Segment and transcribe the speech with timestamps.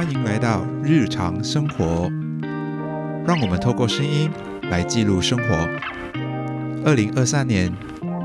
[0.00, 2.10] 欢迎来到日常生活，
[3.26, 4.30] 让我们透过声音
[4.70, 5.54] 来记录生活。
[6.86, 7.70] 二零二三年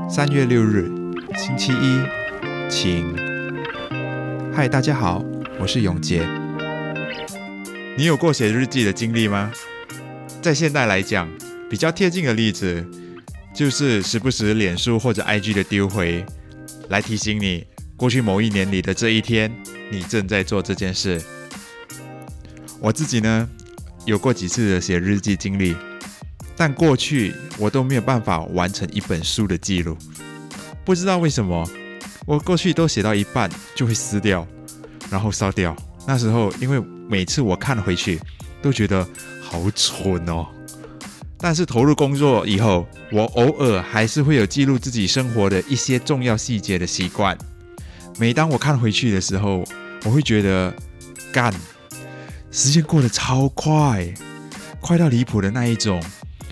[0.08, 0.90] 三月六日，
[1.36, 3.14] 星期一，晴。
[4.54, 5.22] 嗨，大家好，
[5.60, 6.26] 我是永杰。
[7.98, 9.52] 你有过写日记的经历吗？
[10.40, 11.28] 在现代来讲，
[11.68, 12.82] 比较贴近的例子，
[13.54, 16.24] 就是时不时脸书或者 IG 的丢回，
[16.88, 17.66] 来提醒你
[17.98, 19.54] 过去某一年里的这一天，
[19.92, 21.20] 你正在做这件事。
[22.80, 23.48] 我自己呢，
[24.04, 25.74] 有过几次的写日记经历，
[26.56, 29.96] 但过去我都没有办法完成一本书的记录。
[30.84, 31.68] 不知道为什么，
[32.26, 34.46] 我过去都写到一半就会撕掉，
[35.10, 35.74] 然后烧掉。
[36.06, 38.20] 那时候，因为每次我看回去，
[38.62, 39.04] 都觉得
[39.42, 40.46] 好蠢哦。
[41.38, 47.36] 但是投入工作以后，我偶尔还是会有记录自己生活的一些重要细节的习惯。
[48.18, 49.64] 每当我看回去的时候，
[50.04, 50.72] 我会觉得
[51.32, 51.52] 干。
[52.56, 54.08] 时间过得超快，
[54.80, 56.02] 快到离谱的那一种。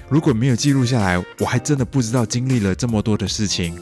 [0.06, 3.74] 如果没有记录下来，我还真的不知道经历了这么多的事情。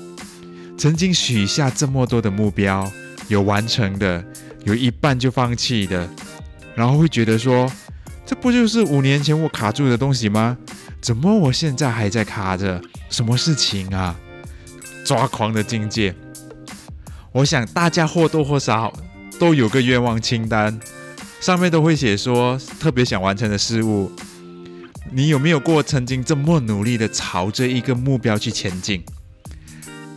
[0.79, 2.89] 曾经许下这么多的目标，
[3.27, 4.25] 有完成的，
[4.62, 6.09] 有一半就放弃的，
[6.77, 7.69] 然后会觉得说，
[8.25, 10.57] 这不就是五年前我卡住的东西吗？
[11.01, 12.81] 怎么我现在还在卡着？
[13.11, 14.14] 什么事情啊？
[15.05, 16.14] 抓狂的境界。
[17.33, 18.92] 我想大家或多或少
[19.41, 20.79] 都有个愿望清单。
[21.43, 24.12] 上面都会写说特别想完成的事物，
[25.11, 29.03] 你有没有过曾经这么努力的朝着一个目标去前进？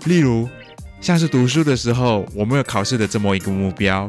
[0.05, 0.47] 例如，
[1.01, 4.07] 像是读书的时候，我们有考试的这么一个目标；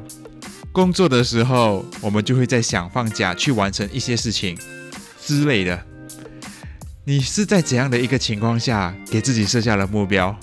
[0.72, 4.54] 工作的时候，我们就会在想放假去完成一些事情
[5.24, 5.82] 之类的。
[7.04, 10.38] 你是在怎样的一个情况下给自己设下了目标，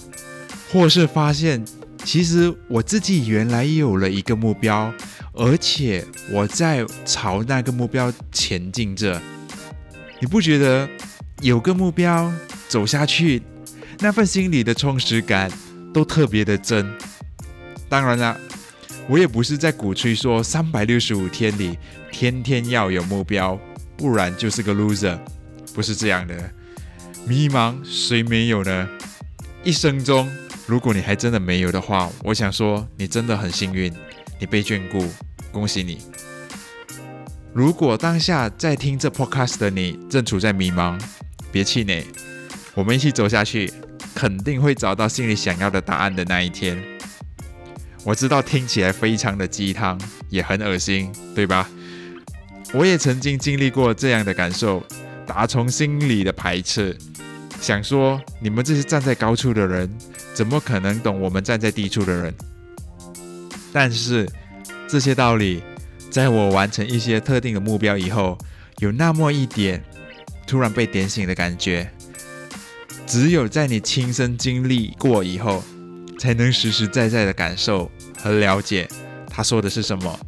[0.72, 1.64] 或是发现
[2.04, 4.92] 其实我自己原来也有了一个目标？
[5.34, 9.20] 而且我在朝那个目标前进着，
[10.20, 10.88] 你不觉得
[11.42, 12.32] 有个目标
[12.68, 13.42] 走下去，
[14.00, 15.52] 那份心里的充实感
[15.92, 16.88] 都特别的真？
[17.90, 18.38] 当然了，
[19.08, 21.78] 我也不是在鼓吹说三百六十五天里
[22.12, 23.60] 天天要有目标，
[23.98, 25.18] 不然就是个 loser，
[25.74, 26.36] 不是这样的。
[27.26, 28.88] 迷茫谁没有呢？
[29.64, 30.30] 一生中，
[30.68, 33.92] 如果你还真的没有的话，我想说你真的很幸运。
[34.40, 35.06] 你被眷顾，
[35.52, 36.00] 恭喜你！
[37.54, 41.00] 如果当下在听这 podcast 的你正处在迷茫，
[41.52, 42.04] 别气馁，
[42.74, 43.72] 我们一起走下去，
[44.16, 46.84] 肯定会找到心里想要的答案的那一天。
[48.04, 50.00] 我知道听起来非常的鸡汤，
[50.30, 51.70] 也很恶心，对吧？
[52.74, 54.84] 我也曾经经历过这样的感受，
[55.26, 56.98] 打从心里的排斥，
[57.62, 59.90] 想说你们这些站在高处的人，
[60.34, 62.34] 怎么可能懂我们站在低处的人？
[63.74, 64.30] 但是
[64.88, 65.64] 这些道理，
[66.12, 68.38] 在我完成一些特定的目标以后，
[68.78, 69.84] 有那么一点
[70.46, 71.90] 突然被点醒的感觉。
[73.08, 75.64] 只有在你亲身经历过以后，
[76.20, 77.92] 才能实实在在的感受
[78.22, 78.88] 和了解
[79.28, 80.20] 他说的是什么。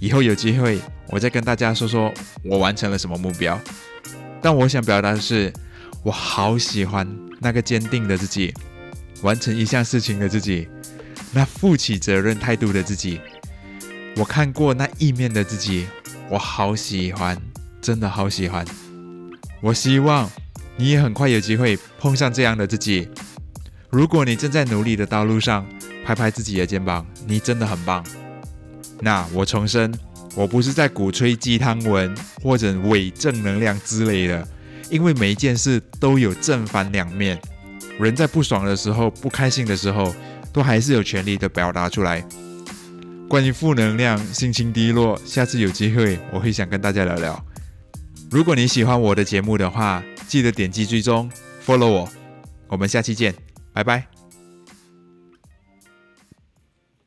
[0.00, 2.12] 以后有机会，我再跟大家说说
[2.42, 3.60] 我完成了什么目标。
[4.40, 5.52] 但我想表达的是，
[6.02, 7.06] 我好喜欢
[7.40, 8.54] 那个坚定的自己，
[9.22, 10.66] 完成一项事情的自己。
[11.32, 13.20] 那负起责任态度的自己，
[14.16, 15.86] 我看过那一面的自己，
[16.30, 17.40] 我好喜欢，
[17.80, 18.64] 真的好喜欢。
[19.60, 20.28] 我希望
[20.76, 23.08] 你也很快有机会碰上这样的自己。
[23.90, 25.66] 如果你正在努力的道路上，
[26.04, 28.04] 拍拍自己的肩膀，你真的很棒。
[29.00, 29.92] 那我重申，
[30.34, 34.48] 我不是在鼓吹鸡汤文或者伪正能量之类的，
[34.90, 37.38] 因为每一件事都有正反两面。
[38.00, 40.14] 人在不爽的时候，不开心的时候。
[40.58, 42.20] 都还是有权利的表达出来。
[43.28, 47.46] 关于负能量、心情低落，下次有机会我会想跟大家聊聊。
[48.28, 51.30] 如果你喜欢我的节目的话，记得点击追踪
[51.64, 52.08] ，follow 我。
[52.66, 53.32] 我们下期见，
[53.72, 54.17] 拜拜。